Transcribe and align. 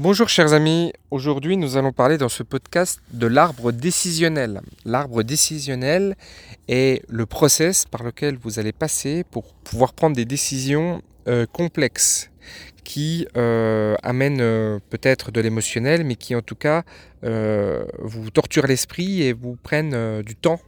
Bonjour 0.00 0.28
chers 0.28 0.52
amis, 0.52 0.92
aujourd'hui 1.10 1.56
nous 1.56 1.76
allons 1.76 1.90
parler 1.90 2.18
dans 2.18 2.28
ce 2.28 2.44
podcast 2.44 3.00
de 3.10 3.26
l'arbre 3.26 3.72
décisionnel. 3.72 4.60
L'arbre 4.84 5.24
décisionnel 5.24 6.16
est 6.68 7.02
le 7.08 7.26
process 7.26 7.84
par 7.84 8.04
lequel 8.04 8.36
vous 8.36 8.60
allez 8.60 8.70
passer 8.70 9.24
pour 9.24 9.52
pouvoir 9.54 9.94
prendre 9.94 10.14
des 10.14 10.24
décisions 10.24 11.02
euh, 11.26 11.46
complexes 11.46 12.30
qui 12.84 13.26
euh, 13.36 13.96
amènent 14.04 14.40
euh, 14.40 14.78
peut-être 14.88 15.32
de 15.32 15.40
l'émotionnel 15.40 16.04
mais 16.04 16.14
qui 16.14 16.36
en 16.36 16.42
tout 16.42 16.54
cas 16.54 16.84
vous 17.22 18.30
torturent 18.30 18.68
l'esprit 18.68 19.22
et 19.22 19.32
vous 19.32 19.56
prennent 19.56 20.22
du 20.22 20.36
temps. 20.36 20.60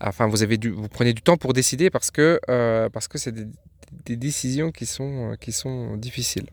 Enfin 0.00 0.28
vous, 0.28 0.42
avez 0.42 0.56
vous 0.56 0.88
prenez 0.88 1.12
du 1.12 1.20
temps 1.20 1.36
pour 1.36 1.52
décider 1.52 1.90
parce 1.90 2.10
que 2.10 2.40
c'est 3.16 3.32
des, 3.32 3.48
des, 4.06 4.16
décisions 4.16 4.72
qui 4.72 4.86
sont, 4.86 5.36
qui 5.38 5.52
sont 5.52 5.98
difficiles. 5.98 6.48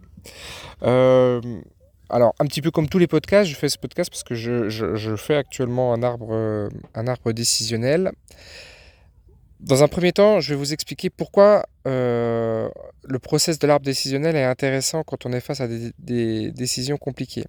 Alors, 2.14 2.36
un 2.38 2.46
petit 2.46 2.62
peu 2.62 2.70
comme 2.70 2.88
tous 2.88 3.00
les 3.00 3.08
podcasts, 3.08 3.50
je 3.50 3.56
fais 3.56 3.70
ce 3.70 3.80
podcast 3.80 4.12
parce 4.12 4.22
que 4.22 4.36
je, 4.36 5.16
fais 5.18 5.36
actuellement 5.36 5.96
un 5.96 6.04
arbre, 6.04 6.28
euh, 6.30 6.70
un 6.94 7.08
arbre 7.08 7.32
décisionnel. 7.32 8.12
Dans 9.60 9.82
un 9.82 9.88
premier 9.88 10.12
temps, 10.14 10.40
je 10.40 10.54
vais 10.54 10.56
vous 10.56 10.74
expliquer 10.74 11.10
pourquoi 11.10 11.66
euh, 11.88 12.70
le 13.04 13.18
process 13.18 13.58
de 13.58 13.66
l'arbre 13.66 13.84
décisionnel 13.84 14.36
est 14.36 14.44
intéressant 14.44 15.02
quand 15.02 15.26
on 15.26 15.34
est 15.34 15.40
face 15.40 15.60
à 15.60 15.68
des, 15.68 16.52
décisions 16.52 16.98
compliquées. 16.98 17.46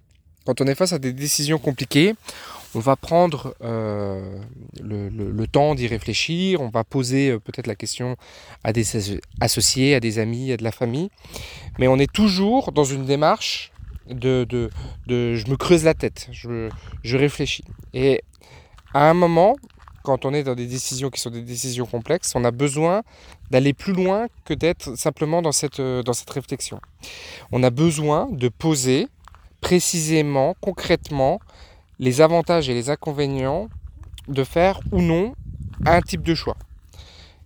Quand 0.47 0.61
on 0.61 0.65
est 0.65 0.73
face 0.73 0.93
à 0.93 0.97
des 0.97 1.13
décisions 1.13 1.59
compliquées, 1.59 2.15
on 2.73 2.79
va 2.79 2.95
prendre 2.95 3.53
euh, 3.61 4.39
le, 4.81 5.45
temps 5.45 5.75
d'y 5.75 5.85
réfléchir, 5.85 6.59
on 6.59 6.69
va 6.69 6.83
poser 6.83 7.37
peut-être 7.37 7.67
la 7.67 7.75
question 7.75 8.15
à 8.63 8.73
des 8.73 9.19
associés, 9.41 9.93
à 9.93 9.99
des 9.99 10.17
amis, 10.17 10.51
à 10.51 10.57
de 10.57 10.63
la 10.63 10.71
famille, 10.71 11.11
mais 11.77 11.87
on 11.87 11.99
est 11.99 12.11
toujours 12.11 12.71
dans 12.71 12.83
une 12.83 13.05
démarche 13.05 13.71
de, 14.09 14.45
de, 14.47 14.69
de, 15.07 15.35
je 15.35 15.49
me 15.49 15.57
creuse 15.57 15.83
la 15.83 15.93
tête, 15.93 16.27
je, 16.31 16.69
je 17.03 17.17
réfléchis. 17.17 17.63
Et 17.93 18.21
à 18.93 19.09
un 19.09 19.13
moment, 19.13 19.55
quand 20.03 20.25
on 20.25 20.33
est 20.33 20.43
dans 20.43 20.55
des 20.55 20.67
décisions 20.67 21.09
qui 21.09 21.19
sont 21.19 21.31
des 21.31 21.41
décisions 21.41 21.85
complexes, 21.85 22.33
on 22.35 22.43
a 22.45 22.51
besoin 22.51 23.01
d'aller 23.51 23.73
plus 23.73 23.93
loin 23.93 24.27
que 24.45 24.53
d'être 24.53 24.95
simplement 24.95 25.41
dans 25.41 25.51
cette, 25.51 25.81
dans 25.81 26.13
cette 26.13 26.29
réflexion. 26.29 26.79
On 27.51 27.63
a 27.63 27.69
besoin 27.69 28.29
de 28.31 28.47
poser 28.49 29.07
précisément, 29.61 30.55
concrètement, 30.61 31.39
les 31.99 32.21
avantages 32.21 32.69
et 32.69 32.73
les 32.73 32.89
inconvénients 32.89 33.67
de 34.27 34.43
faire 34.43 34.79
ou 34.91 35.01
non 35.01 35.33
un 35.85 36.01
type 36.01 36.21
de 36.23 36.35
choix. 36.35 36.57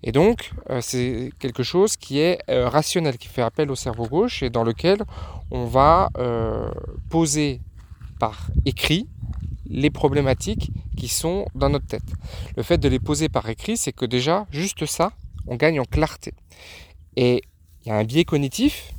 Et 0.03 0.11
donc, 0.11 0.51
euh, 0.69 0.79
c'est 0.81 1.31
quelque 1.39 1.63
chose 1.63 1.97
qui 1.97 2.19
est 2.19 2.39
euh, 2.49 2.69
rationnel, 2.69 3.17
qui 3.17 3.27
fait 3.27 3.41
appel 3.41 3.69
au 3.69 3.75
cerveau 3.75 4.07
gauche 4.07 4.43
et 4.43 4.49
dans 4.49 4.63
lequel 4.63 5.03
on 5.51 5.65
va 5.65 6.09
euh, 6.17 6.71
poser 7.09 7.61
par 8.19 8.47
écrit 8.65 9.07
les 9.65 9.89
problématiques 9.89 10.71
qui 10.97 11.07
sont 11.07 11.45
dans 11.53 11.69
notre 11.69 11.87
tête. 11.87 12.13
Le 12.55 12.63
fait 12.63 12.77
de 12.77 12.87
les 12.87 12.99
poser 12.99 13.29
par 13.29 13.47
écrit, 13.49 13.77
c'est 13.77 13.93
que 13.93 14.05
déjà, 14.05 14.47
juste 14.51 14.85
ça, 14.85 15.11
on 15.47 15.55
gagne 15.55 15.79
en 15.79 15.85
clarté. 15.85 16.33
Et 17.15 17.43
il 17.83 17.89
y 17.89 17.91
a 17.91 17.95
un 17.95 18.03
biais 18.03 18.25
cognitif 18.25 18.93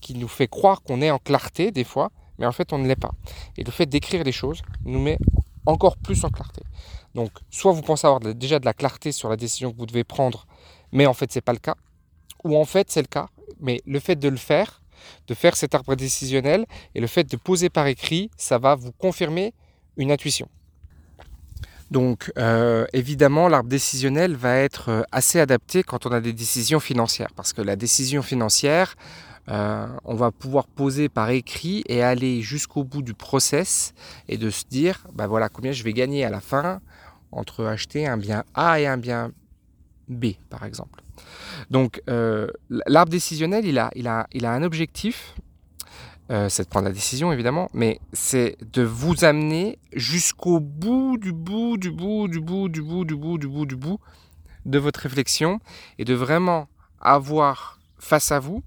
qui 0.00 0.14
nous 0.14 0.28
fait 0.28 0.48
croire 0.48 0.82
qu'on 0.82 1.02
est 1.02 1.10
en 1.10 1.18
clarté 1.18 1.70
des 1.70 1.84
fois, 1.84 2.10
mais 2.38 2.46
en 2.46 2.52
fait 2.52 2.72
on 2.72 2.78
ne 2.78 2.86
l'est 2.86 2.96
pas. 2.96 3.12
Et 3.56 3.64
le 3.64 3.70
fait 3.70 3.86
d'écrire 3.86 4.24
les 4.24 4.32
choses 4.32 4.62
nous 4.84 5.00
met 5.00 5.18
encore 5.64 5.96
plus 5.96 6.24
en 6.24 6.30
clarté. 6.30 6.62
Donc, 7.16 7.30
soit 7.50 7.72
vous 7.72 7.80
pensez 7.80 8.06
avoir 8.06 8.20
déjà 8.20 8.58
de 8.58 8.66
la 8.66 8.74
clarté 8.74 9.10
sur 9.10 9.30
la 9.30 9.36
décision 9.36 9.72
que 9.72 9.78
vous 9.78 9.86
devez 9.86 10.04
prendre, 10.04 10.46
mais 10.92 11.06
en 11.06 11.14
fait, 11.14 11.32
ce 11.32 11.38
n'est 11.38 11.42
pas 11.42 11.54
le 11.54 11.58
cas. 11.58 11.74
Ou 12.44 12.54
en 12.58 12.66
fait, 12.66 12.90
c'est 12.90 13.00
le 13.00 13.08
cas, 13.08 13.28
mais 13.58 13.80
le 13.86 13.98
fait 14.00 14.16
de 14.16 14.28
le 14.28 14.36
faire, 14.36 14.82
de 15.26 15.32
faire 15.32 15.56
cet 15.56 15.74
arbre 15.74 15.94
décisionnel 15.94 16.66
et 16.94 17.00
le 17.00 17.06
fait 17.06 17.24
de 17.24 17.38
poser 17.38 17.70
par 17.70 17.86
écrit, 17.86 18.30
ça 18.36 18.58
va 18.58 18.74
vous 18.74 18.92
confirmer 18.92 19.54
une 19.96 20.12
intuition. 20.12 20.46
Donc 21.90 22.30
euh, 22.36 22.84
évidemment, 22.92 23.48
l'arbre 23.48 23.70
décisionnel 23.70 24.34
va 24.34 24.56
être 24.58 24.90
euh, 24.90 25.02
assez 25.10 25.40
adapté 25.40 25.82
quand 25.82 26.04
on 26.04 26.10
a 26.10 26.20
des 26.20 26.34
décisions 26.34 26.80
financières, 26.80 27.32
parce 27.34 27.54
que 27.54 27.62
la 27.62 27.76
décision 27.76 28.20
financière, 28.20 28.94
euh, 29.48 29.86
on 30.04 30.16
va 30.16 30.32
pouvoir 30.32 30.66
poser 30.66 31.08
par 31.08 31.30
écrit 31.30 31.82
et 31.88 32.02
aller 32.02 32.42
jusqu'au 32.42 32.84
bout 32.84 33.02
du 33.02 33.14
process 33.14 33.94
et 34.28 34.36
de 34.36 34.50
se 34.50 34.64
dire, 34.64 35.06
bah 35.14 35.28
voilà, 35.28 35.48
combien 35.48 35.72
je 35.72 35.82
vais 35.82 35.92
gagner 35.94 36.24
à 36.24 36.30
la 36.30 36.40
fin 36.40 36.80
entre 37.36 37.64
acheter 37.64 38.06
un 38.06 38.16
bien 38.16 38.44
A 38.54 38.80
et 38.80 38.86
un 38.86 38.96
bien 38.96 39.32
B, 40.08 40.32
par 40.50 40.64
exemple. 40.64 41.02
Donc, 41.70 42.02
euh, 42.08 42.48
l'arbre 42.68 43.10
décisionnel, 43.10 43.64
il 43.66 43.78
a, 43.78 44.26
un 44.34 44.62
objectif, 44.62 45.34
euh, 46.30 46.48
c'est 46.48 46.64
de 46.64 46.68
prendre 46.68 46.86
la 46.86 46.92
décision 46.92 47.32
évidemment, 47.32 47.68
mais 47.72 48.00
c'est 48.12 48.56
de 48.72 48.82
vous 48.82 49.24
amener 49.24 49.78
jusqu'au 49.92 50.60
bout 50.60 51.18
du 51.18 51.32
bout, 51.32 51.76
du 51.76 51.90
bout, 51.90 52.28
du 52.28 52.40
bout, 52.40 52.68
du 52.68 52.82
bout, 52.82 53.04
du 53.04 53.16
bout, 53.16 53.38
du 53.38 53.48
bout, 53.48 53.66
du 53.66 53.76
bout 53.76 54.00
de 54.64 54.78
votre 54.78 55.00
réflexion 55.00 55.60
et 55.98 56.04
de 56.04 56.14
vraiment 56.14 56.68
avoir 57.00 57.78
face 57.98 58.32
à 58.32 58.40
vous 58.40 58.64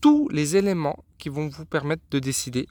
tous 0.00 0.28
les 0.28 0.56
éléments 0.56 1.04
qui 1.18 1.28
vont 1.28 1.48
vous 1.48 1.64
permettre 1.64 2.02
de 2.10 2.20
décider 2.20 2.68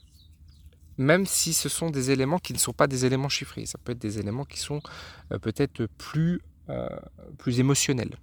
même 0.98 1.26
si 1.26 1.52
ce 1.52 1.68
sont 1.68 1.90
des 1.90 2.10
éléments 2.10 2.38
qui 2.38 2.52
ne 2.52 2.58
sont 2.58 2.72
pas 2.72 2.86
des 2.86 3.06
éléments 3.06 3.28
chiffrés. 3.28 3.66
Ça 3.66 3.78
peut 3.82 3.92
être 3.92 3.98
des 3.98 4.18
éléments 4.18 4.44
qui 4.44 4.58
sont 4.58 4.82
euh, 5.32 5.38
peut-être 5.38 5.86
plus, 5.96 6.40
euh, 6.68 6.88
plus 7.38 7.60
émotionnels. 7.60 8.16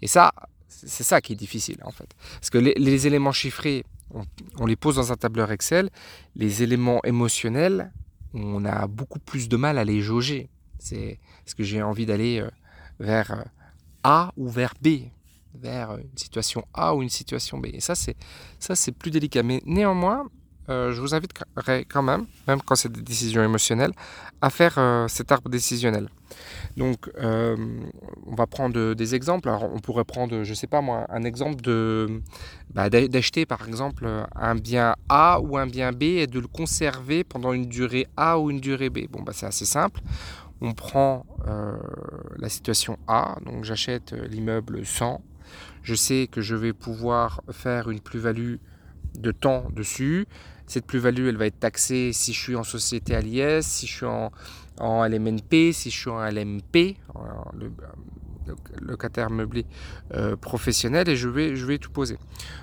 Et 0.00 0.06
ça, 0.06 0.32
c'est 0.68 1.04
ça 1.04 1.20
qui 1.20 1.32
est 1.32 1.36
difficile 1.36 1.78
en 1.82 1.90
fait. 1.90 2.08
Parce 2.34 2.50
que 2.50 2.58
les, 2.58 3.06
éléments 3.06 3.32
chiffrés, 3.32 3.84
on, 4.58 4.66
les 4.66 4.76
pose 4.76 4.96
dans 4.96 5.12
un 5.12 5.16
tableur 5.16 5.50
Excel. 5.50 5.90
Les 6.36 6.62
éléments 6.62 7.02
émotionnels, 7.04 7.92
on 8.32 8.64
a 8.64 8.86
beaucoup 8.86 9.18
plus 9.18 9.48
de 9.48 9.56
mal 9.56 9.78
à 9.78 9.84
les 9.84 10.00
jauger. 10.00 10.48
C'est 10.78 11.18
ce 11.44 11.54
que 11.54 11.64
j'ai 11.64 11.82
envie 11.82 12.06
d'aller 12.06 12.40
euh, 12.40 12.50
vers 13.00 13.44
A 14.04 14.32
ou 14.36 14.48
vers 14.48 14.74
B 14.80 15.10
vers 15.52 15.96
une 15.96 16.16
situation 16.16 16.64
A 16.72 16.94
ou 16.94 17.02
une 17.02 17.08
situation 17.08 17.58
B. 17.58 17.66
Et 17.72 17.80
ça, 17.80 17.94
c'est, 17.94 18.16
ça, 18.58 18.76
c'est 18.76 18.92
plus 18.92 19.10
délicat. 19.10 19.42
Mais 19.42 19.60
néanmoins, 19.66 20.28
euh, 20.70 20.92
je 20.92 21.00
vous 21.00 21.14
invite 21.14 21.32
quand 21.88 22.02
même, 22.02 22.26
même 22.46 22.60
quand 22.62 22.74
c'est 22.74 22.90
des 22.90 23.02
décisions 23.02 23.42
émotionnelles, 23.42 23.92
à 24.40 24.50
faire 24.50 24.74
euh, 24.78 25.08
cet 25.08 25.32
arbre 25.32 25.50
décisionnel. 25.50 26.08
Donc, 26.76 27.10
euh, 27.18 27.56
on 28.26 28.34
va 28.34 28.46
prendre 28.46 28.94
des 28.94 29.14
exemples. 29.14 29.48
Alors, 29.48 29.68
on 29.72 29.80
pourrait 29.80 30.04
prendre, 30.04 30.44
je 30.44 30.54
sais 30.54 30.66
pas 30.66 30.80
moi, 30.80 31.06
un 31.08 31.24
exemple 31.24 31.60
de 31.60 32.22
bah, 32.72 32.88
d'acheter 32.88 33.46
par 33.46 33.66
exemple 33.66 34.08
un 34.36 34.54
bien 34.54 34.94
A 35.08 35.40
ou 35.40 35.58
un 35.58 35.66
bien 35.66 35.92
B 35.92 36.02
et 36.04 36.26
de 36.26 36.38
le 36.38 36.46
conserver 36.46 37.24
pendant 37.24 37.52
une 37.52 37.66
durée 37.66 38.06
A 38.16 38.38
ou 38.38 38.50
une 38.50 38.60
durée 38.60 38.90
B. 38.90 39.00
Bon, 39.10 39.22
bah, 39.22 39.32
c'est 39.34 39.46
assez 39.46 39.66
simple. 39.66 40.00
On 40.60 40.72
prend 40.72 41.24
la 42.38 42.48
situation 42.50 42.98
A, 43.08 43.38
donc 43.44 43.64
j'achète 43.64 44.12
l'immeuble 44.12 44.84
100 44.84 45.22
je 45.82 45.94
sais 45.94 46.28
que 46.30 46.40
je 46.40 46.54
vais 46.54 46.72
pouvoir 46.72 47.42
faire 47.50 47.90
une 47.90 48.00
plus-value 48.00 48.56
de 49.18 49.32
temps 49.32 49.64
dessus. 49.74 50.26
Cette 50.70 50.86
plus-value, 50.86 51.26
elle 51.26 51.36
va 51.36 51.46
être 51.46 51.58
taxée 51.58 52.12
si 52.12 52.32
je 52.32 52.38
suis 52.38 52.54
en 52.54 52.62
société 52.62 53.16
à 53.16 53.20
l'IS, 53.20 53.66
si 53.66 53.88
je 53.88 53.92
suis 53.92 54.06
en, 54.06 54.30
LMNP, 55.04 55.72
si 55.72 55.90
je 55.90 55.98
suis 55.98 56.10
en 56.10 56.24
LMP, 56.24 56.94
le, 57.58 57.72
locataire 58.80 59.30
meublé 59.30 59.66
euh, 60.14 60.36
professionnel, 60.36 61.08
et 61.08 61.16
je 61.16 61.28
vais, 61.28 61.56
je 61.56 61.66
vais 61.66 61.78
tout 61.78 61.90
poser. 61.90 62.18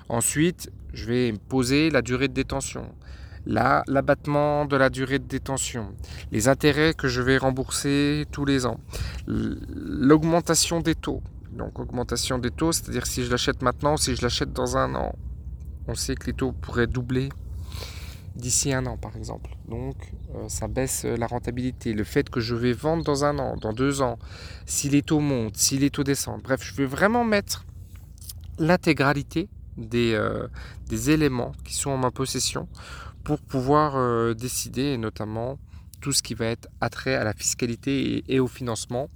Ensuite, 0.07 0.71
je 0.93 1.05
vais 1.05 1.33
poser 1.49 1.89
la 1.89 2.01
durée 2.01 2.29
de 2.29 2.33
détention, 2.33 2.95
l'abattement 3.45 4.63
de 4.63 4.77
la 4.77 4.89
durée 4.89 5.19
de 5.19 5.27
détention, 5.27 5.93
les 6.31 6.47
intérêts 6.47 6.93
que 6.93 7.09
je 7.09 7.21
vais 7.21 7.37
rembourser 7.37 8.23
tous 8.31 8.45
les 8.45 8.65
ans, 8.65 8.79
l'augmentation 9.27 10.79
des 10.79 10.95
taux, 10.95 11.21
donc 11.51 11.77
augmentation 11.77 12.39
des 12.39 12.51
taux, 12.51 12.71
c'est-à-dire 12.71 13.05
si 13.05 13.25
je 13.25 13.31
l'achète 13.31 13.61
maintenant, 13.61 13.97
si 13.97 14.15
je 14.15 14.21
l'achète 14.21 14.53
dans 14.53 14.77
un 14.77 14.95
an, 14.95 15.13
on 15.89 15.95
sait 15.95 16.15
que 16.15 16.27
les 16.27 16.33
taux 16.33 16.53
pourraient 16.53 16.87
doubler 16.87 17.27
d'ici 18.37 18.71
un 18.71 18.85
an 18.85 18.97
par 18.97 19.15
exemple. 19.15 19.51
Donc 19.67 19.95
euh, 20.35 20.47
ça 20.47 20.67
baisse 20.67 21.03
la 21.03 21.27
rentabilité. 21.27 21.93
Le 21.93 22.03
fait 22.03 22.29
que 22.29 22.39
je 22.39 22.55
vais 22.55 22.73
vendre 22.73 23.03
dans 23.03 23.25
un 23.25 23.37
an, 23.39 23.57
dans 23.57 23.73
deux 23.73 24.01
ans, 24.01 24.17
si 24.65 24.89
les 24.89 25.01
taux 25.01 25.19
montent, 25.19 25.57
si 25.57 25.77
les 25.77 25.89
taux 25.89 26.03
descendent, 26.03 26.41
bref, 26.41 26.61
je 26.63 26.73
vais 26.75 26.85
vraiment 26.85 27.23
mettre 27.23 27.65
l'intégralité 28.59 29.49
des, 29.77 30.13
euh, 30.13 30.47
des 30.87 31.11
éléments 31.11 31.51
qui 31.63 31.75
sont 31.75 31.91
en 31.91 31.97
ma 31.97 32.11
possession 32.11 32.67
pour 33.23 33.39
pouvoir 33.41 33.95
euh, 33.95 34.33
décider, 34.33 34.97
notamment 34.97 35.59
tout 36.01 36.11
ce 36.11 36.23
qui 36.23 36.33
va 36.33 36.45
être 36.45 36.67
attrait 36.79 37.15
à 37.15 37.23
la 37.23 37.33
fiscalité 37.33 38.23
et 38.27 38.39
au 38.39 38.47
financement 38.47 39.09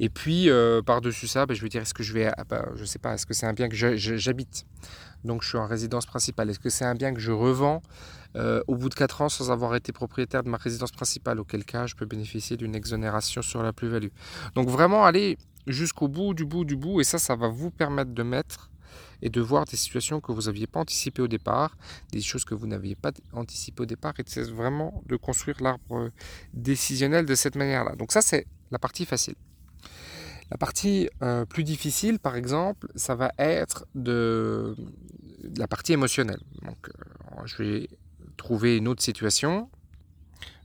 et 0.00 0.08
puis, 0.08 0.48
euh, 0.48 0.80
par-dessus 0.82 1.26
ça, 1.26 1.46
ben, 1.46 1.54
je 1.54 1.62
vais 1.62 1.68
dire, 1.68 1.82
est-ce 1.82 1.94
que 1.94 2.02
je 2.02 2.12
vais, 2.12 2.26
ah, 2.26 2.44
bah, 2.48 2.68
je 2.76 2.84
sais 2.84 2.98
pas, 2.98 3.14
est-ce 3.14 3.26
que 3.26 3.34
c'est 3.34 3.46
un 3.46 3.52
bien 3.52 3.68
que 3.68 3.76
j'habite? 3.76 4.64
Donc, 5.24 5.42
je 5.42 5.48
suis 5.48 5.58
en 5.58 5.66
résidence 5.66 6.06
principale. 6.06 6.50
Est-ce 6.50 6.60
que 6.60 6.70
c'est 6.70 6.84
un 6.84 6.94
bien 6.94 7.12
que 7.12 7.20
je 7.20 7.32
revends 7.32 7.82
euh, 8.36 8.62
au 8.66 8.76
bout 8.76 8.88
de 8.88 8.94
4 8.94 9.22
ans 9.22 9.28
sans 9.28 9.50
avoir 9.50 9.74
été 9.74 9.92
propriétaire 9.92 10.42
de 10.42 10.48
ma 10.48 10.56
résidence 10.56 10.92
principale? 10.92 11.40
Auquel 11.40 11.64
cas, 11.64 11.86
je 11.86 11.94
peux 11.94 12.06
bénéficier 12.06 12.56
d'une 12.56 12.74
exonération 12.74 13.42
sur 13.42 13.62
la 13.62 13.72
plus-value. 13.72 14.08
Donc, 14.54 14.68
vraiment 14.68 15.04
aller 15.04 15.38
jusqu'au 15.66 16.08
bout 16.08 16.34
du 16.34 16.44
bout 16.44 16.64
du 16.64 16.76
bout. 16.76 17.00
Et 17.00 17.04
ça, 17.04 17.18
ça 17.18 17.36
va 17.36 17.48
vous 17.48 17.70
permettre 17.70 18.12
de 18.12 18.22
mettre 18.22 18.70
et 19.22 19.30
de 19.30 19.40
voir 19.40 19.64
des 19.64 19.76
situations 19.76 20.20
que 20.20 20.32
vous 20.32 20.42
n'aviez 20.42 20.66
pas 20.66 20.80
anticipées 20.80 21.22
au 21.22 21.28
départ, 21.28 21.76
des 22.12 22.20
choses 22.20 22.44
que 22.44 22.54
vous 22.54 22.66
n'aviez 22.66 22.94
pas 22.94 23.10
anticipées 23.32 23.82
au 23.82 23.86
départ, 23.86 24.14
et 24.18 24.22
c'est 24.26 24.48
vraiment 24.50 25.02
de 25.06 25.16
construire 25.16 25.60
l'arbre 25.60 26.10
décisionnel 26.54 27.26
de 27.26 27.34
cette 27.34 27.56
manière-là. 27.56 27.96
Donc 27.96 28.12
ça, 28.12 28.22
c'est 28.22 28.46
la 28.70 28.78
partie 28.78 29.06
facile. 29.06 29.34
La 30.50 30.56
partie 30.56 31.10
euh, 31.22 31.44
plus 31.44 31.64
difficile, 31.64 32.18
par 32.18 32.36
exemple, 32.36 32.88
ça 32.94 33.14
va 33.14 33.32
être 33.38 33.86
de, 33.94 34.74
la 35.56 35.68
partie 35.68 35.92
émotionnelle. 35.92 36.40
Donc, 36.62 36.88
euh, 36.88 37.42
je 37.44 37.62
vais 37.62 37.88
trouver 38.36 38.76
une 38.76 38.88
autre 38.88 39.02
situation 39.02 39.68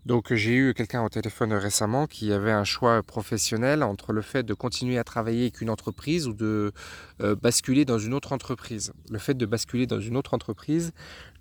donc 0.06 0.34
j'ai 0.34 0.54
eu 0.56 0.74
quelqu'un 0.74 1.02
au 1.02 1.08
téléphone 1.08 1.54
récemment 1.54 2.08
qui 2.08 2.34
avait 2.34 2.52
un 2.52 2.66
choix 2.66 3.02
professionnel 3.04 3.84
entre 3.84 4.12
le 4.12 4.22
fait 4.22 4.44
de 4.44 4.54
continuer 4.54 4.98
à 4.98 5.06
travailler 5.06 5.44
avec 5.44 5.62
une 5.62 5.70
entreprise 5.70 6.28
ou 6.28 6.34
de 6.34 6.74
euh, 7.22 7.36
basculer 7.38 7.86
dans 7.86 8.00
une 8.00 8.14
autre 8.14 8.34
entreprise. 8.34 8.92
Le 9.10 9.18
fait 9.18 9.34
de 9.34 9.46
basculer 9.46 9.88
dans 9.88 10.02
une 10.02 10.18
autre 10.18 10.34
entreprise 10.34 10.92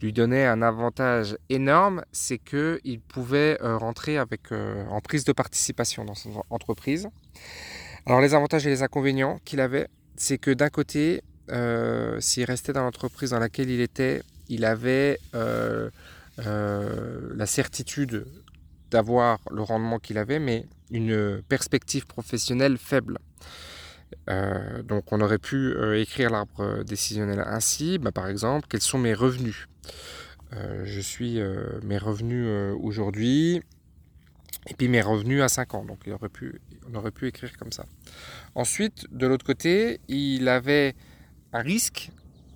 lui 0.01 0.13
donnait 0.13 0.47
un 0.47 0.63
avantage 0.63 1.37
énorme, 1.49 2.05
c'est 2.13 2.39
qu'il 2.39 3.01
pouvait 3.01 3.59
rentrer 3.61 4.17
avec, 4.17 4.53
en 4.53 5.01
prise 5.01 5.25
de 5.25 5.33
participation 5.33 6.05
dans 6.05 6.15
son 6.15 6.45
entreprise. 6.49 7.09
Alors 8.07 8.21
les 8.21 8.35
avantages 8.35 8.67
et 8.67 8.71
les 8.71 8.83
inconvénients 8.83 9.41
qu'il 9.45 9.61
avait, 9.61 9.89
c'est 10.17 10.39
que 10.39 10.51
d'un 10.51 10.69
côté, 10.69 11.23
s'il 12.19 12.45
restait 12.45 12.73
dans 12.73 12.83
l'entreprise 12.83 13.31
dans 13.31 13.39
laquelle 13.39 13.71
il 13.71 13.81
était, 13.81 14.23
il 14.49 14.65
avait... 14.65 15.19
la 16.39 17.47
certitude 17.47 18.27
d'avoir 18.91 19.39
le 19.51 19.63
rendement 19.63 19.99
qu'il 19.99 20.19
avait, 20.19 20.39
mais 20.39 20.67
une 20.91 21.43
perspective 21.49 22.07
professionnelle 22.07 22.77
faible. 22.79 23.19
Euh, 24.29 24.83
donc 24.83 25.11
on 25.11 25.21
aurait 25.21 25.39
pu 25.39 25.57
euh, 25.57 26.01
écrire 26.01 26.31
l'arbre 26.31 26.85
décisionnel 26.85 27.43
ainsi, 27.47 27.99
bah, 27.99 28.13
par 28.13 28.29
exemple, 28.29 28.67
quels 28.69 28.83
sont 28.83 28.99
mes 28.99 29.15
revenus? 29.15 29.69
Euh, 30.53 30.83
Je 30.85 31.01
suis 31.01 31.41
mes 31.83 31.99
revenus 31.99 32.47
aujourd'hui, 32.81 33.63
et 34.69 34.75
puis 34.75 34.89
mes 34.89 35.03
revenus 35.03 35.43
à 35.43 35.49
5 35.49 35.75
ans. 35.75 35.85
Donc 35.85 36.01
on 36.07 36.95
aurait 36.95 37.11
pu 37.11 37.27
écrire 37.27 37.57
comme 37.57 37.73
ça. 37.73 37.87
Ensuite, 38.55 39.07
de 39.11 39.27
l'autre 39.27 39.45
côté, 39.45 40.01
il 40.09 40.49
avait 40.49 40.95
un 41.53 41.61
risque, 41.61 42.11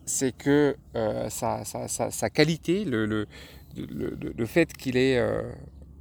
c'est 0.04 0.36
que 0.36 0.76
sa, 1.28 1.64
sa, 1.64 2.30
qualité, 2.30 2.84
le, 2.84 3.26
fait 4.46 4.72
qu'il 4.72 4.96
ait 4.96 5.18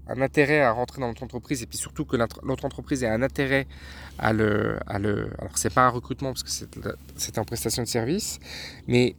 un 0.07 0.21
intérêt 0.21 0.61
à 0.61 0.71
rentrer 0.71 1.01
dans 1.01 1.07
notre 1.07 1.23
entreprise 1.23 1.63
et 1.63 1.65
puis 1.65 1.77
surtout 1.77 2.05
que 2.05 2.15
notre 2.17 2.65
entreprise 2.65 3.03
ait 3.03 3.09
un 3.09 3.21
intérêt 3.21 3.67
à 4.19 4.33
le, 4.33 4.77
à 4.87 4.99
le 4.99 5.29
alors 5.39 5.57
c'est 5.57 5.73
pas 5.73 5.85
un 5.85 5.89
recrutement 5.89 6.33
parce 6.33 6.43
que 6.43 6.67
c'est 7.15 7.37
en 7.37 7.43
prestation 7.43 7.83
de 7.83 7.87
service, 7.87 8.39
mais 8.87 9.15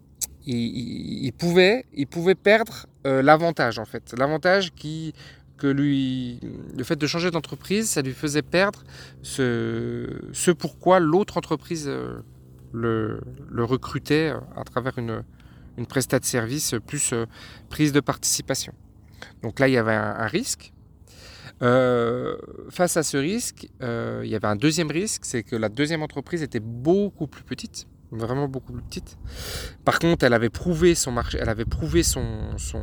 il, 0.46 1.32
pouvait, 1.32 1.86
il 1.92 2.06
pouvait 2.06 2.36
perdre 2.36 2.86
euh, 3.06 3.20
l'avantage 3.20 3.78
en 3.78 3.84
fait, 3.84 4.14
l'avantage 4.16 4.72
qui 4.74 5.12
que 5.56 5.66
lui, 5.66 6.40
le 6.76 6.84
fait 6.84 6.96
de 6.96 7.06
changer 7.06 7.30
d'entreprise, 7.30 7.88
ça 7.88 8.02
lui 8.02 8.12
faisait 8.12 8.42
perdre 8.42 8.84
ce, 9.22 10.20
ce 10.32 10.50
pourquoi 10.50 11.00
l'autre 11.00 11.36
entreprise 11.36 11.86
euh, 11.88 12.20
le, 12.72 13.20
recrutait 13.64 14.32
euh, 14.34 14.40
à 14.56 14.64
travers 14.64 14.98
une, 14.98 15.22
une 15.78 15.86
de 15.86 16.24
service 16.24 16.74
plus 16.86 17.14
prise 17.68 17.92
de 17.92 18.00
participation. 18.00 18.72
Donc 19.42 19.60
là, 19.60 19.68
il 19.68 19.72
y 19.72 19.78
avait 19.78 19.94
un 19.94 20.26
risque, 20.26 20.72
euh, 21.62 22.36
face 22.68 22.96
à 22.96 23.02
ce 23.02 23.16
risque, 23.16 23.68
euh, 23.82 24.20
il 24.24 24.30
y 24.30 24.34
avait 24.34 24.46
un 24.46 24.56
deuxième 24.56 24.90
risque, 24.90 25.24
c'est 25.24 25.42
que 25.42 25.56
la 25.56 25.68
deuxième 25.68 26.02
entreprise 26.02 26.42
était 26.42 26.60
beaucoup 26.60 27.26
plus 27.26 27.44
petite, 27.44 27.86
vraiment 28.10 28.48
beaucoup 28.48 28.72
plus 28.72 28.82
petite. 28.82 29.16
Par 29.84 29.98
contre, 29.98 30.24
elle 30.24 30.34
avait 30.34 30.50
prouvé 30.50 30.94
son 30.94 31.12
marché, 31.12 31.38
elle 31.40 31.48
avait 31.48 31.64
prouvé 31.64 32.02
son, 32.02 32.56
son, 32.58 32.82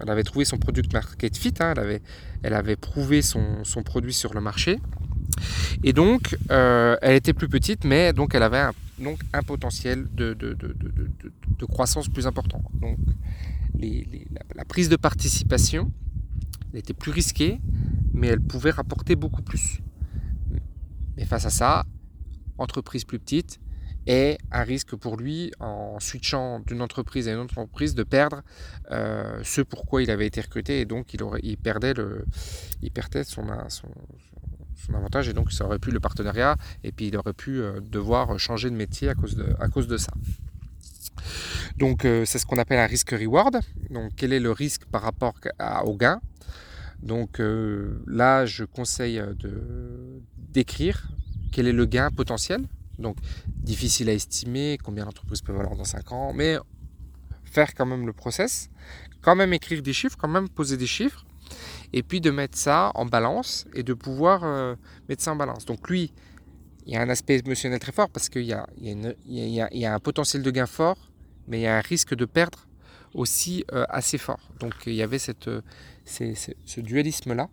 elle 0.00 0.10
avait 0.10 0.22
trouvé 0.22 0.44
son 0.44 0.58
product 0.58 0.92
market 0.92 1.36
fit, 1.36 1.54
hein, 1.60 1.72
elle, 1.72 1.82
avait, 1.82 2.02
elle 2.42 2.54
avait 2.54 2.76
prouvé 2.76 3.22
son, 3.22 3.64
son, 3.64 3.82
produit 3.82 4.12
sur 4.12 4.34
le 4.34 4.40
marché. 4.40 4.78
Et 5.84 5.92
donc, 5.92 6.36
euh, 6.50 6.96
elle 7.02 7.14
était 7.14 7.32
plus 7.32 7.48
petite, 7.48 7.84
mais 7.84 8.12
donc 8.12 8.34
elle 8.34 8.42
avait 8.42 8.58
un, 8.58 8.72
donc 8.98 9.20
un 9.32 9.42
potentiel 9.42 10.06
de, 10.14 10.34
de, 10.34 10.54
de, 10.54 10.74
de, 11.58 11.66
croissance 11.66 12.08
plus 12.08 12.26
important. 12.26 12.62
Donc, 12.74 12.98
la, 14.54 14.64
prise 14.64 14.88
de 14.88 14.96
participation 14.96 15.92
elle 16.72 16.80
était 16.80 16.94
plus 16.94 17.12
risquée, 17.12 17.60
mais 18.12 18.28
elle 18.28 18.40
pouvait 18.40 18.70
rapporter 18.70 19.16
beaucoup 19.16 19.42
plus. 19.42 19.80
Mais 21.16 21.24
face 21.24 21.46
à 21.46 21.50
ça, 21.50 21.86
entreprise 22.58 23.04
plus 23.04 23.18
petite, 23.18 23.60
et 24.06 24.38
un 24.52 24.62
risque 24.62 24.94
pour 24.94 25.16
lui, 25.16 25.52
en 25.58 25.98
switchant 25.98 26.60
d'une 26.60 26.80
entreprise 26.80 27.28
à 27.28 27.32
une 27.32 27.38
autre 27.38 27.58
entreprise, 27.58 27.94
de 27.94 28.04
perdre 28.04 28.42
euh, 28.92 29.40
ce 29.42 29.60
pourquoi 29.62 30.02
il 30.02 30.10
avait 30.10 30.26
été 30.26 30.40
recruté, 30.40 30.80
et 30.80 30.84
donc 30.84 31.12
il, 31.12 31.22
aurait, 31.22 31.40
il 31.42 31.56
perdait, 31.58 31.94
le, 31.94 32.24
il 32.82 32.90
perdait 32.92 33.24
son, 33.24 33.46
son, 33.68 34.94
avantage, 34.94 35.28
et 35.28 35.32
donc 35.32 35.50
ça 35.52 35.64
aurait 35.64 35.80
pu 35.80 35.90
le 35.90 35.98
partenariat, 35.98 36.56
et 36.84 36.92
puis 36.92 37.08
il 37.08 37.16
aurait 37.16 37.32
pu 37.32 37.60
euh, 37.60 37.80
devoir 37.80 38.38
changer 38.38 38.70
de 38.70 38.76
métier 38.76 39.08
à 39.08 39.14
cause 39.14 39.34
de, 39.34 39.56
à 39.58 39.68
cause 39.68 39.88
de 39.88 39.96
ça. 39.96 40.12
Donc 41.76 42.04
euh, 42.04 42.24
c'est 42.24 42.38
ce 42.38 42.46
qu'on 42.46 42.58
appelle 42.58 42.78
un 42.78 42.86
risque 42.86 43.10
reward. 43.10 43.58
Donc 43.90 44.12
quel 44.16 44.32
est 44.32 44.40
le 44.40 44.52
risque 44.52 44.84
par 44.84 45.02
rapport 45.02 45.34
au 45.84 45.96
gain? 45.96 46.20
Donc 47.02 47.40
euh, 47.40 48.02
là, 48.06 48.46
je 48.46 48.64
conseille 48.64 49.22
de 49.38 50.20
d'écrire 50.36 51.08
quel 51.56 51.68
est 51.68 51.72
le 51.72 51.86
gain 51.86 52.10
potentiel. 52.10 52.68
Donc 52.98 53.16
difficile 53.46 54.10
à 54.10 54.12
estimer, 54.12 54.78
combien 54.84 55.06
l'entreprise 55.06 55.40
peut 55.40 55.54
valoir 55.54 55.74
dans 55.74 55.84
5 55.84 56.12
ans, 56.12 56.34
mais 56.34 56.58
faire 57.44 57.74
quand 57.74 57.86
même 57.86 58.04
le 58.04 58.12
process, 58.12 58.68
quand 59.22 59.34
même 59.34 59.54
écrire 59.54 59.80
des 59.80 59.94
chiffres, 59.94 60.18
quand 60.18 60.28
même 60.28 60.50
poser 60.50 60.76
des 60.76 60.86
chiffres, 60.86 61.24
et 61.94 62.02
puis 62.02 62.20
de 62.20 62.30
mettre 62.30 62.58
ça 62.58 62.92
en 62.94 63.06
balance 63.06 63.66
et 63.72 63.82
de 63.82 63.94
pouvoir 63.94 64.44
euh, 64.44 64.74
mettre 65.08 65.22
ça 65.22 65.32
en 65.32 65.36
balance. 65.36 65.64
Donc 65.64 65.88
lui, 65.88 66.12
il 66.84 66.92
y 66.92 66.96
a 66.96 67.00
un 67.00 67.08
aspect 67.08 67.38
émotionnel 67.38 67.78
très 67.78 67.92
fort 67.92 68.10
parce 68.10 68.28
qu'il 68.28 68.44
y 68.44 68.52
a, 68.52 68.66
un 69.94 70.00
potentiel 70.00 70.42
de 70.42 70.50
gain 70.50 70.66
fort, 70.66 71.10
mais 71.48 71.60
il 71.60 71.62
y 71.62 71.66
a 71.66 71.78
un 71.78 71.80
risque 71.80 72.14
de 72.14 72.26
perdre 72.26 72.66
aussi 73.14 73.64
assez 73.88 74.18
fort. 74.18 74.50
Donc 74.60 74.74
il 74.84 74.92
y 74.94 75.02
avait 75.02 75.18
c'est 75.18 75.36
ce 76.04 76.80
dualisme-là. 76.82 77.48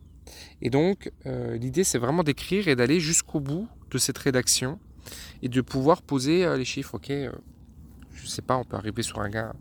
Et 0.62 0.70
donc, 0.70 1.12
euh, 1.26 1.58
l'idée, 1.58 1.84
c'est 1.84 1.98
vraiment 1.98 2.24
d'écrire 2.24 2.68
et 2.68 2.76
d'aller 2.76 3.00
jusqu'au 3.00 3.40
bout 3.40 3.68
de 3.92 3.98
cette 3.98 4.18
rédaction 4.18 4.80
et 5.42 5.50
de 5.50 5.62
pouvoir 5.62 6.02
poser 6.02 6.46
euh, 6.46 6.58
les 6.58 6.66
chiffres. 6.66 6.96
Ok, 6.96 7.10
euh, 7.10 7.32
je 8.14 8.28
sais 8.28 8.42
pas, 8.42 8.58
on 8.58 8.64
peut 8.64 8.78
arriver 8.78 9.04
sur 9.04 9.20
un 9.20 9.30
gain 9.30 9.54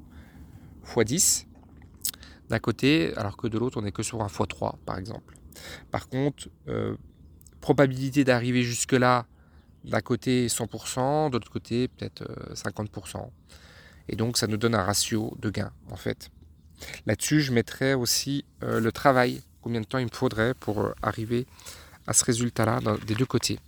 x10 0.86 1.46
d'un 2.48 2.58
côté, 2.58 3.14
alors 3.16 3.36
que 3.36 3.46
de 3.46 3.58
l'autre, 3.58 3.78
on 3.78 3.82
n'est 3.82 3.92
que 3.92 4.02
sur 4.02 4.22
un 4.22 4.26
x3, 4.26 4.76
par 4.84 4.98
exemple. 4.98 5.34
Par 5.90 6.08
contre, 6.08 6.48
probabilité 7.60 8.24
d'arriver 8.24 8.62
jusque-là, 8.62 9.26
d'un 9.84 10.00
côté 10.00 10.48
100%, 10.48 11.30
de 11.30 11.34
l'autre 11.34 11.50
côté 11.50 11.88
peut-être 11.88 12.24
50%. 12.52 13.30
Et 14.08 14.16
donc, 14.16 14.36
ça 14.36 14.46
nous 14.46 14.58
donne 14.58 14.74
un 14.74 14.82
ratio 14.82 15.34
de 15.40 15.48
gain, 15.48 15.72
en 15.90 15.96
fait. 15.96 16.30
Là-dessus, 17.06 17.40
je 17.40 17.52
mettrais 17.52 17.94
aussi 17.94 18.44
euh, 18.62 18.80
le 18.80 18.92
travail, 18.92 19.42
combien 19.62 19.80
de 19.80 19.86
temps 19.86 19.98
il 19.98 20.06
me 20.06 20.10
faudrait 20.14 20.54
pour 20.54 20.80
euh, 20.80 20.92
arriver 21.02 21.46
à 22.06 22.12
ce 22.12 22.24
résultat-là 22.24 22.80
des 23.06 23.14
deux 23.14 23.26
côtés. 23.26 23.58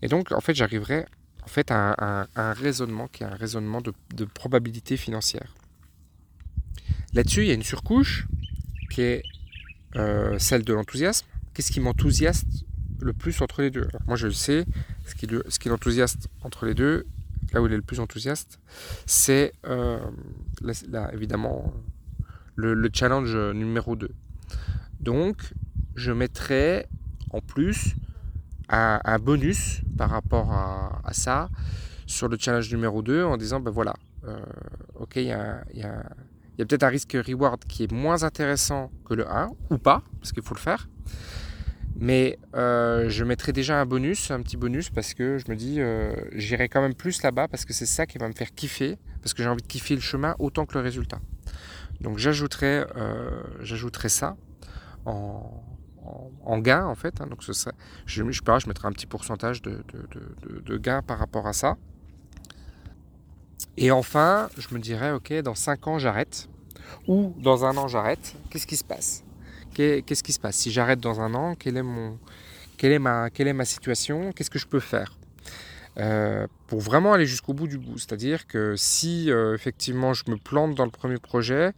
Et 0.00 0.08
donc, 0.08 0.32
en 0.32 0.40
fait, 0.40 0.54
j'arriverai 0.54 1.04
en 1.42 1.48
fait, 1.48 1.70
à, 1.70 2.28
un 2.36 2.52
raisonnement 2.52 3.08
qui 3.08 3.24
est 3.24 3.26
un 3.26 3.34
raisonnement 3.34 3.80
de, 3.80 4.24
probabilité 4.24 4.96
financière. 4.96 5.54
Là-dessus, 7.14 7.42
il 7.42 7.48
y 7.48 7.50
a 7.50 7.54
une 7.54 7.64
surcouche 7.64 8.26
qui 8.90 9.02
est 9.02 9.22
euh, 9.96 10.38
celle 10.38 10.64
de 10.64 10.72
l'enthousiasme. 10.72 11.26
Qu'est-ce 11.52 11.72
qui 11.72 11.80
m'enthousiaste 11.80 12.64
le 13.00 13.12
plus 13.12 13.40
entre 13.42 13.60
les 13.60 13.70
deux? 13.70 13.88
Moi, 14.06 14.16
je 14.16 14.28
le 14.28 14.32
sais, 14.32 14.64
ce 15.04 15.14
qui, 15.14 15.26
ce 15.48 15.58
qui 15.58 15.68
l'enthousiaste 15.68 16.28
entre 16.42 16.64
les 16.64 16.74
deux, 16.74 17.06
là 17.52 17.60
où 17.60 17.66
il 17.66 17.72
est 17.72 17.76
le 17.76 17.82
plus 17.82 18.00
enthousiaste, 18.00 18.60
c'est 19.04 19.52
évidemment 21.12 21.74
le, 22.54 22.90
challenge 22.92 23.36
numéro 23.36 23.96
2. 23.96 24.10
Donc, 25.02 25.36
je 25.96 26.12
mettrai 26.12 26.86
en 27.30 27.40
plus 27.40 27.94
un, 28.68 29.18
bonus 29.18 29.82
par 29.98 30.10
rapport 30.10 30.50
à, 30.52 31.12
ça 31.12 31.50
sur 32.06 32.28
le 32.28 32.36
challenge 32.38 32.70
numéro 32.72 33.02
2 33.02 33.24
en 33.24 33.36
disant, 33.36 33.60
ben 33.60 33.70
voilà, 33.70 33.94
euh, 34.26 34.38
ok, 34.94 35.16
il 35.16 35.26
y 35.26 35.32
a, 35.32 35.64
peut-être 36.56 36.84
un 36.84 36.88
risque 36.88 37.16
reward 37.26 37.64
qui 37.64 37.84
est 37.84 37.92
moins 37.92 38.22
intéressant 38.22 38.90
que 39.04 39.14
le 39.14 39.28
1, 39.28 39.50
ou 39.70 39.78
pas, 39.78 40.02
parce 40.20 40.32
qu'il 40.32 40.42
faut 40.42 40.54
le 40.54 40.60
faire. 40.60 40.88
Mais 41.96 42.38
euh, 42.54 43.08
je 43.10 43.24
mettrai 43.24 43.52
déjà 43.52 43.80
un 43.80 43.86
bonus, 43.86 44.30
un 44.30 44.40
petit 44.40 44.56
bonus, 44.56 44.90
parce 44.90 45.14
que 45.14 45.38
je 45.38 45.50
me 45.50 45.56
dis, 45.56 45.80
euh, 45.80 46.14
j'irai 46.32 46.68
quand 46.68 46.80
même 46.80 46.94
plus 46.94 47.22
là-bas, 47.22 47.48
parce 47.48 47.64
que 47.64 47.72
c'est 47.72 47.86
ça 47.86 48.06
qui 48.06 48.18
va 48.18 48.28
me 48.28 48.34
faire 48.34 48.54
kiffer, 48.54 48.98
parce 49.20 49.34
que 49.34 49.42
j'ai 49.42 49.48
envie 49.48 49.62
de 49.62 49.66
kiffer 49.66 49.94
le 49.94 50.00
chemin 50.00 50.34
autant 50.38 50.64
que 50.64 50.74
le 50.74 50.80
résultat. 50.80 51.20
Donc 52.00 52.18
j'ajouterai, 52.18 52.84
j'ajouterai 53.60 54.08
ça 54.08 54.36
en, 55.06 55.62
en, 56.44 56.58
gain 56.58 56.84
en 56.84 56.94
fait. 56.94 57.20
Hein. 57.20 57.26
donc 57.26 57.42
ce 57.42 57.52
serait, 57.52 57.74
je, 58.06 58.22
je, 58.30 58.42
je 58.42 58.68
mettrai 58.68 58.88
un 58.88 58.92
petit 58.92 59.06
pourcentage 59.06 59.62
de, 59.62 59.84
de, 59.92 60.60
de, 60.60 60.76
gain 60.76 61.02
par 61.02 61.18
rapport 61.18 61.46
à 61.46 61.52
ça. 61.52 61.76
Et 63.76 63.90
enfin, 63.90 64.50
je 64.58 64.74
me 64.74 64.80
dirais, 64.80 65.12
ok, 65.12 65.32
dans 65.42 65.54
5 65.54 65.86
ans, 65.86 65.98
j'arrête. 65.98 66.48
Ou 67.08 67.34
dans 67.38 67.64
un 67.64 67.76
an, 67.76 67.88
j'arrête. 67.88 68.34
Qu'est-ce 68.50 68.66
qui 68.66 68.76
se 68.76 68.84
passe? 68.84 69.24
Qu'est-ce 69.74 70.22
qui 70.22 70.32
se 70.32 70.40
passe? 70.40 70.56
Si 70.56 70.70
j'arrête 70.70 71.00
dans 71.00 71.20
un 71.20 71.32
an, 71.34 71.54
quelle 71.54 71.78
est, 71.78 71.82
mon, 71.82 72.18
quelle 72.76 72.92
est, 72.92 72.98
ma, 72.98 73.30
quelle 73.30 73.48
est 73.48 73.54
ma 73.54 73.64
situation? 73.64 74.32
Qu'est-ce 74.32 74.50
que 74.50 74.58
je 74.58 74.66
peux 74.66 74.80
faire? 74.80 75.16
Euh, 75.98 76.46
pour 76.68 76.80
vraiment 76.80 77.12
aller 77.12 77.26
jusqu'au 77.26 77.52
bout 77.52 77.66
du 77.66 77.78
bout. 77.78 77.98
C'est-à-dire 77.98 78.46
que 78.46 78.76
si 78.76 79.30
euh, 79.30 79.54
effectivement 79.54 80.14
je 80.14 80.24
me 80.28 80.36
plante 80.36 80.74
dans 80.74 80.86
le 80.86 80.90
premier 80.90 81.18
projet, 81.18 81.72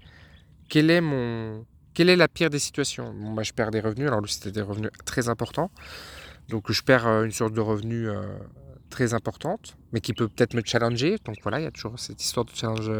quel 0.69 0.91
est 0.91 1.01
mon, 1.01 1.65
quelle 1.95 2.11
est 2.11 2.17
la 2.17 2.29
pire 2.29 2.51
des 2.51 2.59
situations? 2.59 3.15
Bah, 3.35 3.43
Je 3.43 3.53
perds 3.53 3.71
des 3.71 3.81
revenus, 3.81 4.09
alors 4.09 4.21
lui 4.21 4.31
c'était 4.31 4.51
des 4.51 4.63
revenus 4.63 4.91
très 5.05 5.29
importants, 5.29 5.71
donc 6.49 6.71
je 6.71 6.83
perds 6.83 7.07
euh, 7.07 7.25
une 7.25 7.33
sorte 7.33 7.55
de 7.55 7.61
revenu 7.61 8.09
très 8.91 9.15
importante, 9.15 9.77
mais 9.93 10.01
qui 10.01 10.13
peut 10.13 10.29
peut-être 10.29 10.55
me 10.55 10.63
challenger. 10.65 11.17
Donc 11.25 11.37
voilà, 11.43 11.59
il 11.61 11.65
y 11.65 11.67
a 11.67 11.71
toujours 11.71 11.99
cette 11.99 12.23
histoire 12.23 12.45
de 12.45 12.53
challenge 12.55 12.91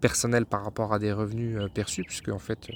personnel 0.00 0.46
par 0.46 0.64
rapport 0.64 0.94
à 0.94 0.98
des 0.98 1.12
revenus 1.12 1.58
perçus, 1.74 2.04
puisque 2.04 2.28
en 2.28 2.38
fait, 2.38 2.70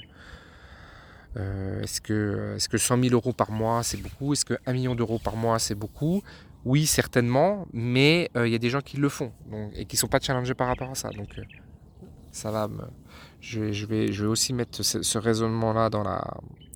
est-ce 1.35 2.01
que, 2.01 2.55
est 2.55 2.67
que 2.67 2.77
100 2.77 3.01
000 3.01 3.13
euros 3.15 3.33
par 3.33 3.51
mois 3.51 3.81
c'est 3.81 3.97
beaucoup? 3.97 4.33
Est-ce 4.33 4.45
que 4.45 4.55
1 4.67 4.73
million 4.73 4.93
d'euros 4.93 5.17
par 5.17 5.37
mois 5.37 5.57
c'est 5.57 5.75
beaucoup? 5.75 6.21
Oui, 6.67 6.85
certainement, 6.85 7.65
mais 7.71 8.29
euh, 8.35 8.45
il 8.45 8.51
y 8.51 8.55
a 8.55 8.57
des 8.57 8.69
gens 8.69 8.81
qui 8.81 8.97
le 8.97 9.07
font 9.07 9.31
et 9.73 9.85
qui 9.85 9.95
ne 9.95 9.99
sont 9.99 10.09
pas 10.09 10.19
challengés 10.19 10.53
par 10.53 10.67
rapport 10.67 10.89
à 10.89 10.95
ça. 10.95 11.09
Donc, 11.11 11.29
euh, 11.37 11.43
ça 12.31 12.51
va 12.51 12.67
me... 12.67 12.83
je, 13.41 13.59
vais, 13.59 13.73
je, 13.73 13.85
vais, 13.85 14.11
je 14.11 14.23
vais 14.23 14.29
aussi 14.29 14.53
mettre 14.53 14.83
ce, 14.83 15.17
raisonnement-là 15.17 15.89
dans 15.89 16.03
la, 16.03 16.23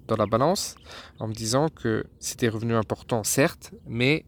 dans 0.08 0.16
la 0.16 0.26
balance 0.26 0.76
en 1.20 1.28
me 1.28 1.34
disant 1.34 1.70
que 1.70 2.06
c'est 2.20 2.40
des 2.40 2.50
revenus 2.50 2.76
importants, 2.76 3.24
certes, 3.24 3.72
mais 3.88 4.26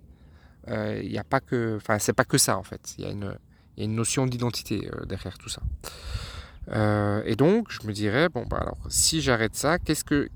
euh, 0.69 1.01
il 1.03 1.09
n'y 1.09 1.17
a 1.17 1.23
pas 1.23 1.39
que. 1.39 1.75
Enfin, 1.77 1.99
c'est 1.99 2.13
pas 2.13 2.25
que 2.25 2.37
ça 2.37 2.57
en 2.57 2.63
fait. 2.63 2.95
Il 2.97 3.05
y, 3.05 3.07
y 3.07 3.11
a 3.11 3.83
une 3.83 3.95
notion 3.95 4.25
d'identité 4.25 4.89
derrière 5.07 5.37
tout 5.37 5.49
ça. 5.49 5.61
et 7.25 7.35
donc, 7.35 7.71
je 7.71 7.85
me 7.85 7.91
dirais, 7.91 8.29
bon, 8.29 8.45
bah 8.49 8.59
alors, 8.61 8.77
si 8.89 9.21
j'arrête 9.21 9.55
ça, 9.55 9.79
qu'est-ce 9.79 10.03
que. 10.03 10.29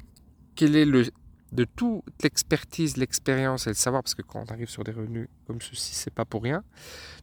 Quel 0.55 0.75
est 0.75 0.85
le, 0.85 1.05
de 1.51 1.63
toute 1.63 2.03
l'expertise, 2.23 2.97
l'expérience 2.97 3.67
et 3.67 3.69
le 3.69 3.75
savoir, 3.75 4.03
parce 4.03 4.15
que 4.15 4.21
quand 4.21 4.43
on 4.47 4.51
arrive 4.51 4.69
sur 4.69 4.83
des 4.83 4.91
revenus 4.91 5.29
comme 5.45 5.61
ceci, 5.61 5.95
c'est 5.95 6.13
pas 6.13 6.25
pour 6.25 6.43
rien, 6.43 6.63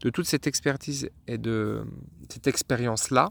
de 0.00 0.10
toute 0.10 0.26
cette 0.26 0.46
expertise 0.46 1.10
et 1.26 1.38
de 1.38 1.84
cette 2.28 2.46
expérience-là, 2.46 3.30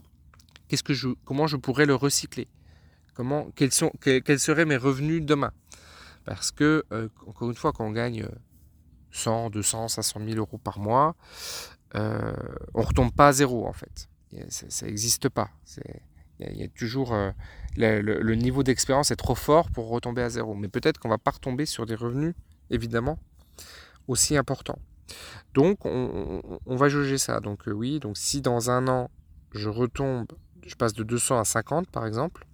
comment 1.24 1.46
je 1.46 1.56
pourrais 1.56 1.86
le 1.86 1.94
recycler? 1.94 2.48
Quels, 3.54 3.72
sont, 3.72 3.92
seraient 4.38 4.64
mes 4.64 4.76
revenus 4.76 5.22
demain? 5.22 5.52
Parce 6.24 6.50
que, 6.50 6.84
euh, 6.92 7.08
encore 7.26 7.50
une 7.50 7.56
fois, 7.56 7.72
quand 7.72 7.86
on 7.86 7.92
gagne 7.92 8.26
100, 9.12 9.50
200, 9.50 9.88
500 9.88 10.20
000 10.26 10.38
euros 10.38 10.58
par 10.58 10.78
mois, 10.78 11.14
euh, 11.94 12.32
on 12.74 12.80
ne 12.80 12.86
retombe 12.86 13.12
pas 13.12 13.28
à 13.28 13.32
zéro 13.32 13.66
en 13.66 13.72
fait. 13.72 14.08
Ça 14.48 14.86
n'existe 14.86 15.28
pas. 15.28 15.50
Il 16.40 16.56
y, 16.58 16.64
a 16.64 16.68
toujours 16.68 17.14
euh, 17.14 17.30
le, 17.76 18.34
niveau 18.34 18.64
d'expérience 18.64 19.12
est 19.12 19.16
trop 19.16 19.36
fort 19.36 19.70
pour 19.70 19.88
retomber 19.88 20.22
à 20.22 20.28
zéro. 20.28 20.54
Mais 20.54 20.68
peut-être 20.68 20.98
qu'on 20.98 21.08
va 21.08 21.18
pas 21.18 21.30
retomber 21.30 21.66
sur 21.66 21.86
des 21.86 21.94
revenus, 21.94 22.34
évidemment, 22.70 23.20
aussi 24.08 24.36
importants. 24.36 24.80
Donc, 25.52 25.84
on, 25.84 26.42
va 26.66 26.88
juger 26.88 27.18
ça. 27.18 27.38
Donc, 27.38 27.62
oui, 27.66 28.00
donc 28.00 28.16
si 28.16 28.40
dans 28.40 28.70
un 28.70 28.88
an, 28.88 29.10
je 29.52 29.68
retombe, 29.68 30.26
je 30.66 30.74
passe 30.74 30.92
de 30.92 31.02
200 31.02 31.38
à 31.38 31.44
50, 31.44 31.88
par 31.88 32.06
exemple. 32.06 32.46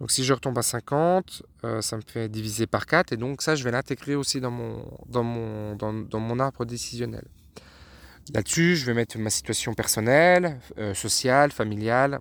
Donc, 0.00 0.10
si 0.10 0.24
je 0.24 0.32
retombe 0.32 0.56
à 0.58 0.62
50, 0.62 1.42
euh, 1.64 1.82
ça 1.82 1.96
me 1.96 2.02
fait 2.06 2.28
diviser 2.28 2.66
par 2.66 2.86
4. 2.86 3.12
Et 3.12 3.16
donc, 3.16 3.42
ça, 3.42 3.54
je 3.54 3.64
vais 3.64 3.70
l'intégrer 3.70 4.14
aussi 4.14 4.40
dans 4.40 4.50
mon, 4.50 4.86
dans, 5.06 5.22
mon, 5.22 5.76
dans, 5.76 6.20
mon 6.20 6.38
arbre 6.38 6.64
décisionnel. 6.64 7.26
Là-dessus, 8.32 8.76
je 8.76 8.86
vais 8.86 8.94
mettre 8.94 9.18
ma 9.18 9.30
situation 9.30 9.74
personnelle, 9.74 10.60
sociale, 10.94 11.50
familiale, 11.50 12.20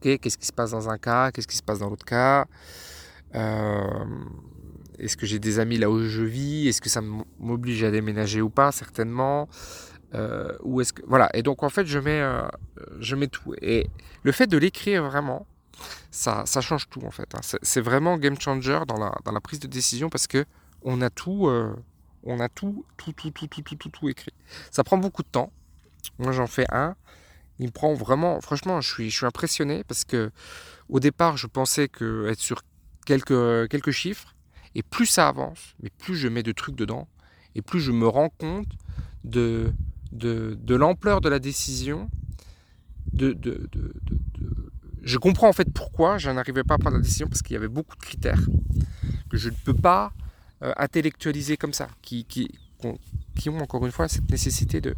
qu'est-ce 0.00 0.38
qui 0.38 0.46
se 0.46 0.52
passe 0.52 0.70
dans 0.70 0.88
un 0.88 0.98
cas, 0.98 1.30
qu'est-ce 1.30 1.48
qui 1.48 1.56
se 1.56 1.62
passe 1.62 1.78
dans 1.78 1.88
l'autre 1.88 2.04
cas. 2.04 2.46
Euh, 3.34 4.04
est-ce 4.98 5.16
que 5.16 5.26
j'ai 5.26 5.38
des 5.38 5.58
amis 5.58 5.78
là 5.78 5.90
où 5.90 6.02
je 6.02 6.22
vis 6.22 6.68
Est-ce 6.68 6.80
que 6.80 6.88
ça 6.88 7.00
m'oblige 7.38 7.84
à 7.84 7.90
déménager 7.90 8.40
ou 8.40 8.50
pas 8.50 8.72
Certainement. 8.72 9.48
Euh, 10.14 10.56
ou 10.62 10.80
est-ce 10.80 10.92
que 10.92 11.02
voilà. 11.06 11.28
Et 11.34 11.42
donc 11.42 11.62
en 11.62 11.68
fait 11.68 11.86
je 11.86 11.98
mets 11.98 12.20
euh, 12.20 12.42
je 12.98 13.14
mets 13.16 13.28
tout. 13.28 13.54
Et 13.62 13.88
le 14.22 14.32
fait 14.32 14.46
de 14.46 14.58
l'écrire 14.58 15.04
vraiment 15.04 15.46
ça, 16.10 16.42
ça 16.46 16.60
change 16.60 16.88
tout 16.88 17.02
en 17.06 17.10
fait 17.10 17.34
hein. 17.34 17.40
c'est 17.62 17.80
vraiment 17.80 18.18
game 18.18 18.38
changer 18.38 18.80
dans 18.86 18.98
la, 18.98 19.14
dans 19.24 19.32
la 19.32 19.40
prise 19.40 19.60
de 19.60 19.66
décision 19.66 20.10
parce 20.10 20.26
que 20.26 20.44
on 20.82 21.00
a 21.00 21.08
tout 21.08 21.48
on 22.24 22.40
a 22.40 22.48
tout 22.48 22.84
tout 22.96 23.12
tout 23.12 23.30
tout 23.30 23.46
tout 23.46 23.62
tout 23.62 23.74
tout 23.76 23.88
tout 23.88 24.08
écrit. 24.08 24.34
Ça 24.70 24.84
prend 24.84 24.98
beaucoup 24.98 25.22
de 25.22 25.28
temps. 25.28 25.52
Moi 26.18 26.32
j'en 26.32 26.46
fais 26.46 26.66
un. 26.70 26.96
Il 27.60 27.66
me 27.66 27.72
prend 27.72 27.92
vraiment, 27.92 28.40
franchement, 28.40 28.80
je 28.80 28.90
suis, 28.90 29.10
je 29.10 29.16
suis 29.18 29.26
impressionné 29.26 29.84
parce 29.84 30.06
que 30.06 30.30
au 30.88 30.98
départ, 30.98 31.36
je 31.36 31.46
pensais 31.46 31.88
que 31.88 32.26
être 32.28 32.40
sur 32.40 32.62
quelques, 33.04 33.68
quelques 33.68 33.90
chiffres, 33.90 34.34
et 34.74 34.82
plus 34.82 35.06
ça 35.06 35.28
avance, 35.28 35.74
mais 35.82 35.90
plus 35.90 36.16
je 36.16 36.28
mets 36.28 36.42
de 36.42 36.52
trucs 36.52 36.74
dedans, 36.74 37.06
et 37.54 37.62
plus 37.62 37.80
je 37.80 37.92
me 37.92 38.08
rends 38.08 38.30
compte 38.30 38.68
de, 39.24 39.72
de, 40.12 40.58
de 40.60 40.74
l'ampleur 40.74 41.20
de 41.20 41.28
la 41.28 41.38
décision. 41.38 42.10
De, 43.12 43.32
de, 43.32 43.68
je 45.02 45.18
comprends 45.18 45.48
en 45.48 45.52
fait 45.52 45.72
pourquoi 45.72 46.18
je 46.18 46.30
n'arrivais 46.30 46.64
pas 46.64 46.74
à 46.74 46.78
prendre 46.78 46.96
la 46.96 47.02
décision 47.02 47.26
parce 47.26 47.42
qu'il 47.42 47.54
y 47.54 47.56
avait 47.56 47.68
beaucoup 47.68 47.96
de 47.96 48.02
critères 48.02 48.40
que 49.30 49.36
je 49.36 49.48
ne 49.48 49.54
peux 49.54 49.74
pas 49.74 50.12
euh, 50.62 50.72
intellectualiser 50.76 51.56
comme 51.56 51.72
ça, 51.72 51.88
qui, 52.02 52.24
qui, 52.24 52.50
qui 53.36 53.48
ont 53.48 53.58
encore 53.58 53.84
une 53.86 53.92
fois 53.92 54.08
cette 54.08 54.30
nécessité 54.30 54.80
de, 54.80 54.94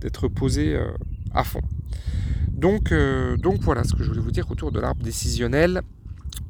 d'être 0.00 0.28
posé 0.28 0.74
euh, 0.74 0.90
à 1.34 1.44
fond. 1.44 1.60
Donc, 2.48 2.92
euh, 2.92 3.36
donc 3.36 3.60
voilà 3.60 3.84
ce 3.84 3.94
que 3.94 4.02
je 4.02 4.08
voulais 4.08 4.22
vous 4.22 4.30
dire 4.30 4.50
autour 4.50 4.72
de 4.72 4.80
l'arbre 4.80 5.02
décisionnel. 5.02 5.82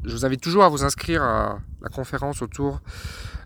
Je 0.04 0.12
vous 0.12 0.24
invite 0.24 0.40
toujours 0.40 0.64
à 0.64 0.68
vous 0.68 0.84
inscrire 0.84 1.22
à 1.22 1.58
la 1.82 1.88
conférence 1.88 2.42
autour 2.42 2.80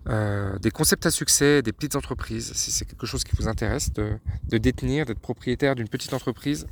euh, 0.08 0.58
des 0.58 0.70
concepts 0.70 1.04
à 1.04 1.10
succès 1.10 1.60
des 1.60 1.72
petites 1.72 1.96
entreprises. 1.96 2.52
Si 2.54 2.70
c'est 2.70 2.86
quelque 2.86 3.06
chose 3.06 3.24
qui 3.24 3.36
vous 3.36 3.46
intéresse 3.46 3.92
de, 3.92 4.18
détenir, 4.58 5.04
d'être 5.04 5.20
propriétaire 5.20 5.74
d'une 5.74 5.88
petite 5.88 6.14
entreprise, 6.14 6.66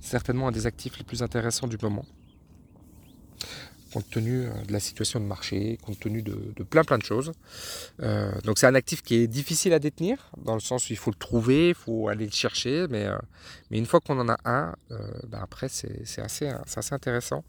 certainement 0.00 0.48
un 0.48 0.52
des 0.52 0.66
actifs 0.66 0.98
les 0.98 1.04
plus 1.04 1.22
intéressants 1.22 1.68
du 1.68 1.76
moment 1.80 2.04
compte 3.92 4.08
tenu 4.08 4.44
euh, 4.44 4.52
de 4.68 4.72
la 4.72 4.78
situation 4.78 5.18
de 5.18 5.24
marché, 5.24 5.76
compte 5.82 5.98
tenu 5.98 6.22
de, 6.22 6.62
plein 6.62 6.84
plein 6.84 6.96
de 6.96 7.02
choses. 7.02 7.32
Euh, 8.00 8.30
donc 8.44 8.60
c'est 8.60 8.68
un 8.68 8.76
actif 8.76 9.02
qui 9.02 9.16
est 9.16 9.26
difficile 9.26 9.72
à 9.72 9.80
détenir, 9.80 10.30
dans 10.38 10.54
le 10.54 10.60
sens 10.60 10.88
où 10.88 10.92
il 10.92 10.96
faut 10.96 11.10
le 11.10 11.16
trouver, 11.16 11.70
il 11.70 11.74
faut 11.74 12.06
aller 12.06 12.24
le 12.24 12.30
chercher, 12.30 12.86
mais, 12.88 13.08
une 13.72 13.86
fois 13.86 13.98
qu'on 13.98 14.20
en 14.20 14.28
a 14.28 14.36
un, 14.44 14.76
ben 15.26 15.40
après 15.42 15.68
c'est 15.68 16.20
assez, 16.20 16.52
intéressant 16.92 17.42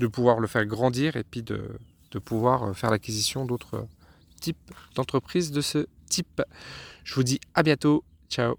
de 0.00 0.08
pouvoir 0.08 0.40
le 0.40 0.48
faire 0.48 0.66
grandir 0.66 1.14
et 1.14 1.22
puis 1.22 1.44
de 1.44 1.78
pouvoir 2.24 2.76
faire 2.76 2.90
l'acquisition 2.90 3.44
d'autres 3.44 3.86
types 4.44 4.70
d'entreprises 4.94 5.50
de 5.52 5.62
ce 5.62 5.86
type. 6.10 6.42
Je 7.04 7.14
vous 7.14 7.22
dis 7.22 7.40
à 7.54 7.62
bientôt, 7.62 8.04
ciao 8.28 8.56